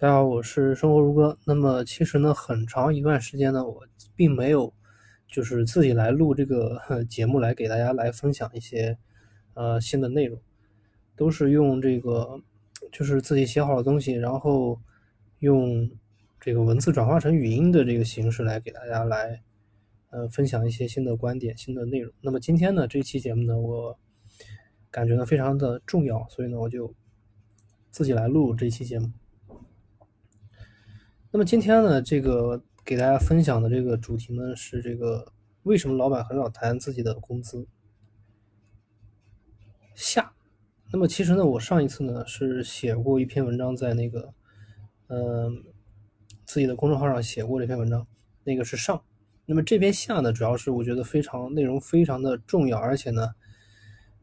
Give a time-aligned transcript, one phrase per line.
[0.00, 1.38] 大家好，我是生活如歌。
[1.44, 4.72] 那么其实呢，很长一段时间呢，我并没有
[5.28, 8.96] 就是自己来录这个节目来给大家来分享一些
[9.52, 10.40] 呃新的内容，
[11.16, 12.40] 都是用这个
[12.90, 14.80] 就是自己写好的东西，然后
[15.40, 15.86] 用
[16.40, 19.42] 这个文字转化成语音的这个形式来给大家来
[20.08, 22.10] 呃分享一些新的观点、新的内容。
[22.22, 23.98] 那么今天呢，这期节目呢，我
[24.90, 26.94] 感觉呢非常的重要，所以呢，我就
[27.90, 29.10] 自己来录这期节目。
[31.32, 37.68] 那么今天呢，这个给大家分享的这个主题呢是这个为什么老板很少谈自己的工资
[39.94, 40.32] 下。
[40.92, 44.34] 那么其实呢，我上一次呢是写过一篇文章，在那个
[45.06, 45.62] 嗯
[46.44, 48.04] 自己的公众号上写过这篇文章，
[48.42, 49.00] 那个是上。
[49.46, 53.28] 那么这篇下呢，主要是我觉得非常内容非常的重要，而且呢，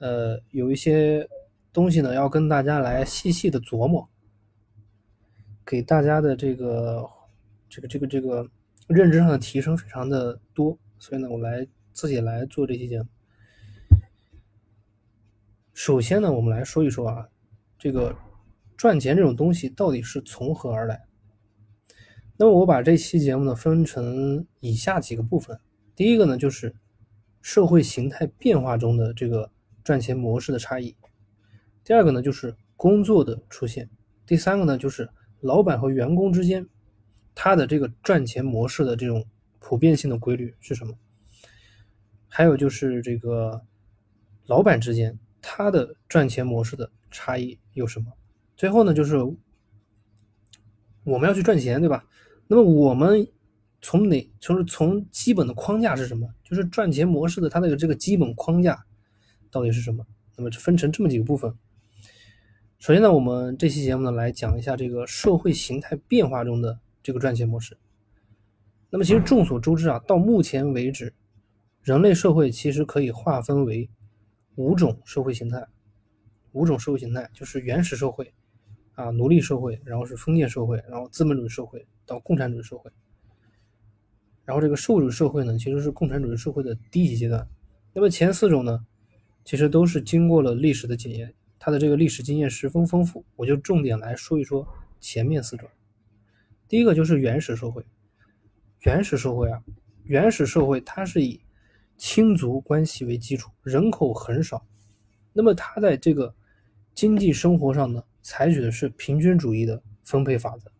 [0.00, 1.28] 呃有一些
[1.72, 4.08] 东西呢要跟大家来细细的琢磨。
[5.68, 7.06] 给大家的这个
[7.68, 8.50] 这个这个这个
[8.86, 13.08] 认知上的提升非常的多，所以呢，我来自己来做这期节目。
[15.74, 17.28] 首先呢，我们来说一说啊，
[17.78, 18.16] 这个
[18.78, 21.04] 赚钱这种东西到底是从何而来？
[22.38, 25.60] 那么我把这期节目呢分成以下几个部分。
[25.94, 26.74] 第一个呢，就是
[27.42, 29.50] 社会形态变化中的这个
[29.84, 30.94] 赚钱模式的差异；
[31.84, 33.84] 第二个呢，就是工作的出现；
[34.26, 35.06] 第三个呢，就是。
[35.40, 36.66] 老板和员工之间，
[37.34, 39.24] 他的这个赚钱模式的这种
[39.58, 40.94] 普遍性的规律是什么？
[42.26, 43.60] 还有就是这个
[44.46, 48.12] 老板之间，他的赚钱模式的差异有什么？
[48.56, 49.16] 最后呢，就是
[51.04, 52.04] 我们要去赚钱，对吧？
[52.46, 53.26] 那么我们
[53.80, 56.28] 从哪，就是从基本的框架是什么？
[56.44, 58.84] 就是赚钱模式的它的这个基本框架
[59.50, 60.04] 到底是什么？
[60.36, 61.54] 那么分成这么几个部分。
[62.78, 67.76] 首先呢，我们这期节目呢来讲一下这个社会形态变化中的这个赚钱模式。
[68.88, 71.12] 那么其实众所周知啊，到目前为止，
[71.82, 73.90] 人类社会其实可以划分为
[74.54, 75.66] 五种社会形态。
[76.52, 78.32] 五种社会形态就是原始社会
[78.94, 82.88] 啊，奴隶社会，然后是封建社会，然后资本主义社会到共产主义社会。
[84.44, 87.44] 然后这个社会主义社会呢，其实是共产主义社会的低级阶段。
[87.92, 88.86] 那么前四种呢，
[89.44, 91.34] 其实都是经过了历史的检验。
[91.58, 94.66] 他的这个历史经验十分丰富，我就重点来说一说
[95.00, 95.68] 前面四种。
[96.68, 97.84] 第一个就是原始社会，
[98.80, 99.62] 原始社会啊，
[100.04, 101.40] 原始社会它是以
[101.96, 104.66] 亲族关系为基础，人口很少，
[105.32, 106.34] 那么它在这个
[106.94, 110.70] 经济生活上呢，采取的是平均主义的分配法则。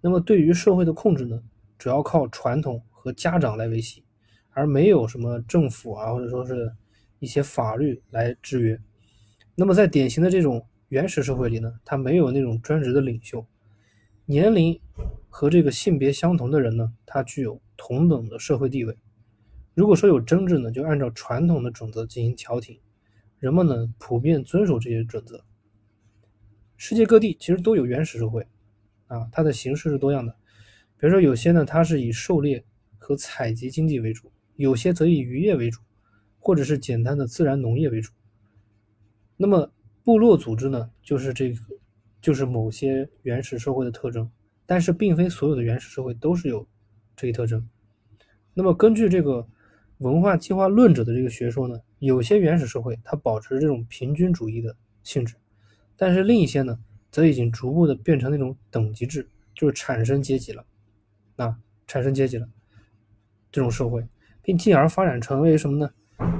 [0.00, 1.42] 那么对于社会的控制呢，
[1.76, 4.04] 主要靠传统和家长来维系，
[4.50, 6.72] 而没有什么政府啊，或者说是
[7.18, 8.80] 一些法律来制约。
[9.56, 13.46] 那么在典型的这种原始社会里呢，他没有那种专职的领袖，
[14.26, 14.80] 年龄
[15.28, 18.96] 和这个性别相同的人呢，他具有同等的社会地位。
[19.74, 22.78] 如果说有争执呢，就按照传统的准则进行调停，
[23.38, 25.44] 人们呢普遍遵守这些准则。
[26.76, 28.46] 世界各地其实都有原始社会，
[29.06, 30.34] 啊，它的形式是多样的。
[30.98, 32.64] 比如说有些呢，它是以狩猎
[32.98, 35.80] 和采集经济为主，有些则以渔业为主，
[36.38, 38.12] 或者是简单的自然农业为主。
[39.36, 39.70] 那么，
[40.04, 41.58] 部落组织呢，就是这个，
[42.20, 44.30] 就是某些原始社会的特征，
[44.64, 46.66] 但是并非所有的原始社会都是有
[47.16, 47.68] 这一特征。
[48.54, 49.46] 那么，根据这个
[49.98, 55.34] 文化进化论者的这个学说呢，有些原始社会它保持这种平均主义的性质，
[55.96, 56.78] 但是另一些呢，
[57.10, 60.64] 则已经逐步的变成那种等级制，就是产生阶级了，
[61.36, 61.56] 啊，
[61.88, 62.48] 产生阶级了
[63.50, 64.06] 这种社会，
[64.42, 65.90] 并进而发展成为什么呢？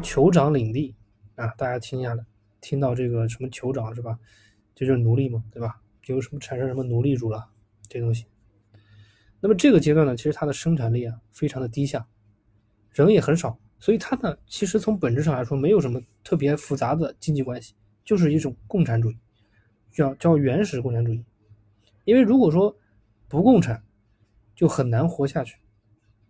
[0.00, 0.94] 酋长领地
[1.34, 2.24] 啊，大家听下来。
[2.64, 4.18] 听到这个什么酋长是吧？
[4.74, 5.82] 这就是奴隶嘛，对吧？
[6.06, 7.46] 有什么产生什么奴隶主了
[7.90, 8.24] 这东西。
[9.38, 12.06] 那么这个阶段呢，其实它的生产力啊非常的低下，
[12.92, 19.18] 人也很少，所以它呢其实从本质上来说没有什么特别复杂的经济关系，就是一种共产主义，
[19.92, 21.22] 叫叫原始共产主义。
[22.04, 22.74] 因为如果说
[23.28, 23.82] 不共产，
[24.56, 25.58] 就很难活下去，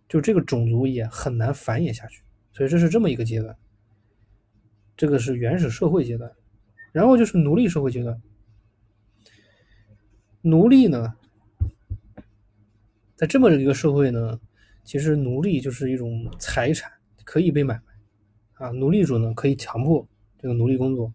[0.09, 2.21] 就这个种族也很难繁衍下去，
[2.51, 3.55] 所以这是这么一个阶段。
[4.97, 6.31] 这个是原始社会阶段，
[6.91, 8.21] 然后就是奴隶社会阶段。
[10.41, 11.13] 奴隶呢，
[13.15, 14.39] 在这么一个社会呢，
[14.83, 16.91] 其实奴隶就是一种财产，
[17.23, 17.81] 可以被买卖
[18.53, 18.69] 啊。
[18.69, 20.07] 奴隶主呢可以强迫
[20.37, 21.11] 这个奴隶工作，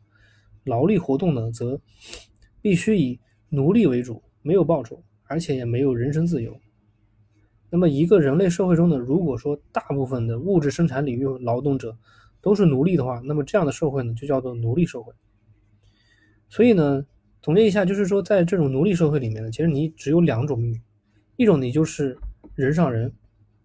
[0.65, 1.81] 劳力活动呢则
[2.61, 3.19] 必须以
[3.49, 6.61] 奴隶为主，没有报酬，而且也没有人身自由。
[7.71, 11.97] 那么一个人类社会中呢，如果说大部分的物质生产领域劳动者，
[12.41, 15.13] 都是奴隶的话，那么这样的社会呢，就叫做奴隶社会。
[16.49, 17.05] 所以呢，
[17.43, 20.83] 总结一下，就是说，在这种奴隶社会里面呢，其实你只有两种命运，
[21.37, 22.19] 一种你就是
[22.55, 23.13] 人上人，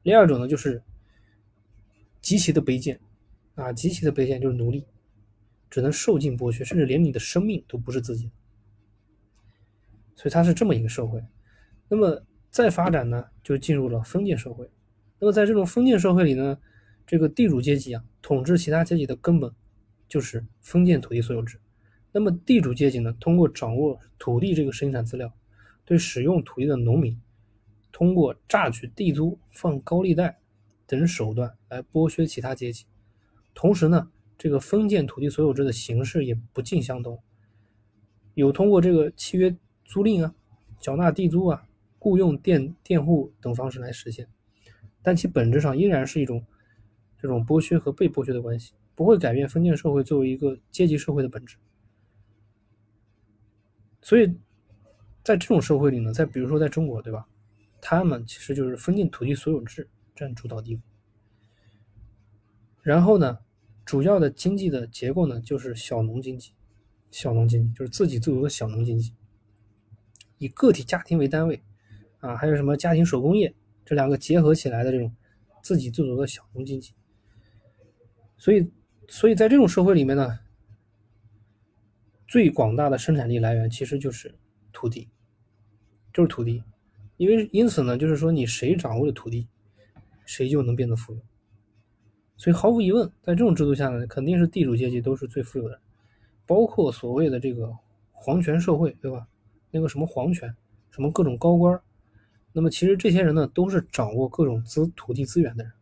[0.04, 0.82] 第二种呢就是
[2.22, 3.00] 极其的卑贱，
[3.56, 4.86] 啊，极其的卑贱就是奴隶，
[5.70, 8.32] 只能受尽剥削，甚至连你的生命都不是自己的。
[10.16, 11.24] 所以它是这么一个社会。
[11.88, 14.70] 那么再发展呢，就进入了封建社会。
[15.20, 16.58] 那么在这种封建社会里呢，
[17.08, 19.52] 这个地主阶级啊，统治其他阶级的根本
[20.08, 21.60] 就是封建土地所有制。
[22.12, 25.34] 那么地主阶级呢，通过掌握土地这个生产资料，
[25.84, 27.20] 对使用土地的农民，
[27.92, 30.40] 通过榨取地租、放高利贷
[30.88, 32.86] 等手段来剥削其他阶级。
[33.54, 37.20] 同时呢，这个封建土地所有制的形式也不尽相同，
[38.34, 40.34] 有通过这个契约租赁啊、
[40.80, 41.68] 缴纳地租啊、
[42.00, 44.28] 雇佣佃佃户等方式来实现，
[45.02, 46.46] 但其本质上依然是一种
[47.20, 51.58] 这种剥削和被剥削的关系，不会改变封建社会作为一个阶级社会的本质。
[54.02, 54.28] 所以，
[55.24, 57.26] 在这种社会里呢，在比如说在中国，对吧？
[57.82, 60.82] 他们其实就是封建土地所有制占主导地位。
[62.82, 63.40] 然后呢，
[63.84, 66.52] 主要的经济的结构呢，就是小农经济，
[67.10, 69.14] 小农经济就是自给自足的小农经济，
[70.38, 71.64] 以个体家庭为单位，
[72.20, 73.54] 啊，还有什么家庭手工业
[73.84, 75.12] 这两个结合起来的这种
[75.64, 76.94] 自给自足的小农经济。
[78.46, 78.72] 所以，
[79.08, 80.38] 所以在这种社会里面呢。
[82.28, 84.36] 最广大的生产力来源其实就是
[84.72, 85.10] 土地，
[86.14, 86.64] 就是土地，
[87.18, 89.48] 因为因此呢，就是说你谁掌握了土地，
[90.26, 91.20] 谁就能变得富有。
[92.38, 95.80] 所以毫无疑问，在这种制度下呢，肯定是地主阶级都是最富有的，
[96.46, 97.72] 包括所谓的这个
[98.12, 99.28] 皇权社会，对吧？
[99.72, 100.54] 那个什么皇权，
[100.92, 101.80] 什么各种高官，
[102.52, 105.74] 那么其实这些人呢，都是掌握各种资土地资源的人，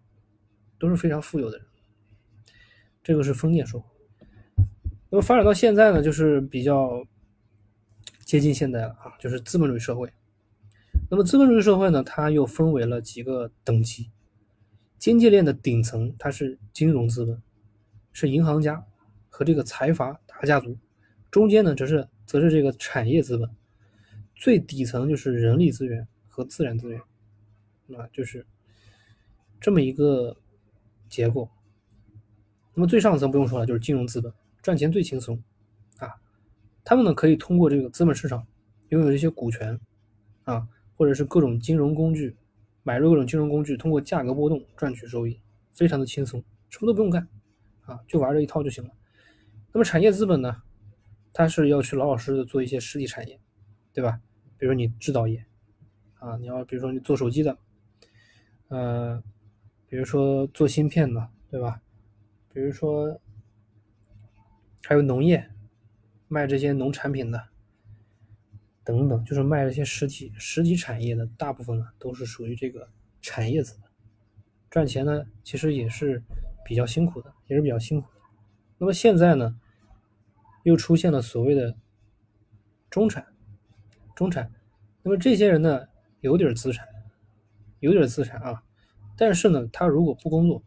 [0.77, 1.67] 都是非常富有的人。
[3.03, 3.85] 这个是封建社会。
[5.09, 7.05] 那么发展到现在呢，就是比较
[8.25, 10.11] 接近现代了啊，就是资本主义社会。
[11.09, 14.09] 那么资本主义社会呢，它又分为了几个等级。
[14.97, 17.39] 经济链的顶层，它是金融资本，
[18.13, 18.83] 是银行家
[19.29, 20.71] 和这个财阀大家族；
[21.29, 23.47] 中间呢，则是则是这个产业资本；
[24.33, 26.99] 最底层就是人力资源和自然资源，
[27.97, 28.45] 啊，就是
[29.59, 30.35] 这么一个
[31.09, 31.49] 结构。
[32.75, 34.33] 那么最上层不用说了，就是金融资本。
[34.61, 35.41] 赚钱最轻松，
[35.97, 36.09] 啊，
[36.85, 38.47] 他们呢可以通过这个资本市场
[38.89, 39.77] 拥有这些股权，
[40.45, 42.35] 啊，或者是各种金融工具，
[42.81, 45.39] 买入各种金融工具，通过价格波动赚取收益，
[45.73, 47.27] 非常的轻松，什么都不用干，
[47.81, 48.89] 啊，就玩这一套就行了。
[49.73, 50.63] 那么产业资本呢，
[51.33, 53.37] 它是要去老老实实的做一些实体产业，
[53.91, 54.21] 对吧？
[54.57, 55.45] 比如你制造业，
[56.19, 57.57] 啊，你要比如说你做手机的，
[58.69, 59.21] 呃，
[59.89, 61.81] 比如说做芯片的，对吧？
[62.53, 63.19] 比如说。
[64.85, 65.49] 还有农业，
[66.27, 67.41] 卖这些农产品的，
[68.83, 72.89] 等等，就是卖这些实体实体产业的，大部分呢都是属于这个
[73.21, 73.89] 产业资本，
[74.69, 76.21] 赚钱呢其实也是
[76.65, 78.19] 比较辛苦的，也是比较辛苦的。
[78.77, 79.57] 那么现在呢，
[80.63, 81.73] 又出现了所谓的
[82.89, 83.25] 中产，
[84.13, 84.51] 中产，
[85.01, 85.87] 那么这些人呢
[86.19, 86.85] 有点资产，
[87.79, 88.61] 有点资产啊，
[89.15, 90.61] 但是呢他如果不工作，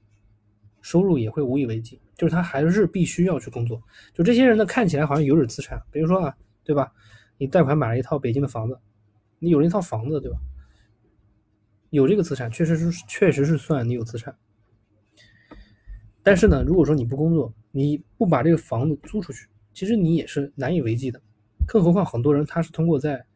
[0.87, 2.01] 收入也会无以为继。
[2.17, 3.83] 就是他还是必须要去工作，
[4.15, 6.35] 就这些人呢，看起来好像有点资产，比如说啊，
[6.65, 6.91] 对吧？
[7.39, 8.79] 你贷款买了一套北京的房子，
[9.41, 10.39] 你有了一套房子，对吧？
[11.91, 14.35] 有这个资产，确实是确实是算你有资产。
[16.23, 21.21] 但是呢，如果说你不工作，你不把这个房子租出去，其实你也是难以为继的。
[21.67, 23.27] 更何况很多人他是通过在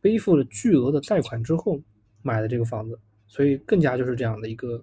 [0.00, 1.78] 背负了巨额的贷款之后
[2.22, 4.82] 买的这个房子，所以更加就是这样的一个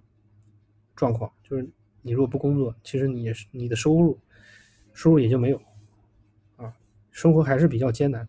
[0.94, 1.68] 状况，就是。
[2.02, 4.18] 你如果不工作，其实你你的收入，
[4.92, 5.60] 收入也就没有，
[6.56, 6.74] 啊，
[7.10, 8.28] 生活还是比较艰难。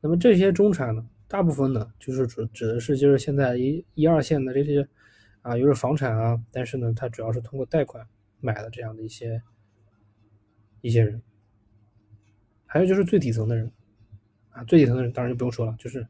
[0.00, 4.88] 那么这些中产呢，大部分呢就是指指的是就是现在一一二线的这些，
[5.42, 8.06] 啊，有点房产啊，但是呢，他主要是通过贷款
[8.40, 9.42] 买的这样的一些
[10.80, 11.20] 一些人。
[12.66, 13.72] 还有就是最底层的人，
[14.50, 16.06] 啊，最底层的人当然就不用说了，就是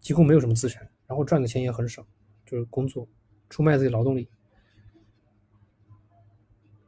[0.00, 2.06] 几乎没有什么资产，然后赚的钱也很少，
[2.46, 3.08] 就是工作
[3.48, 4.28] 出卖自己劳动力。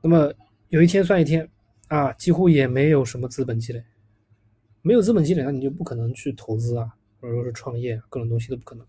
[0.03, 0.35] 那么
[0.69, 1.49] 有一天算一天，
[1.87, 3.85] 啊，几乎也没有什么资本积累，
[4.83, 8.85] 没有资本积累，那你就不可能去投资啊，或者说是创业，各种东西都不可能。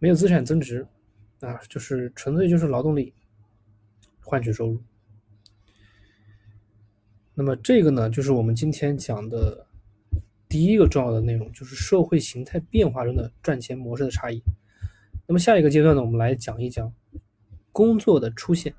[0.00, 0.86] 没有资产增值，
[1.40, 3.14] 啊，就是纯粹就是劳动力
[4.20, 4.82] 换取收入。
[7.34, 9.66] 那么这个呢，就是我们今天讲的
[10.48, 14.42] 第一个重要的内容，就是社会形态变化中的赚钱模式的差异。
[15.28, 16.92] 那么下一个阶段呢，我们来讲一讲
[17.70, 18.74] 工作的出现。